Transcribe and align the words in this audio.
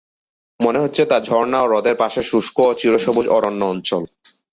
মনে 0.59 0.79
হচ্ছে 0.79 1.01
তা 1.05 1.17
ঝর্ণা 1.27 1.59
ও 1.61 1.67
হ্রদের 1.67 1.95
পাশের 1.97 2.25
শুষ্ক 2.31 2.57
ও 2.61 2.71
চিরসবুজ 2.73 3.25
অরণ্য 3.27 3.61
অঞ্চল। 3.65 4.03